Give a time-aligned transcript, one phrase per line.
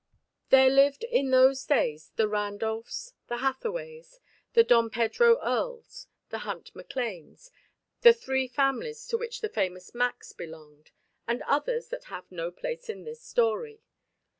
[0.49, 4.19] There lived, in those days, the Randolphs, the Hathaways,
[4.53, 7.51] the Dom Pedro Earles, the Hunt McLanes,
[8.01, 10.89] the three families to which the famous "Macs" belonged,
[11.27, 13.83] and others that have no place in this story.